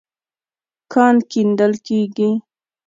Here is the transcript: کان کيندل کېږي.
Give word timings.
کان 0.91 1.15
کيندل 1.31 1.73
کېږي. 1.85 2.31